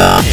Uh, 0.00 0.27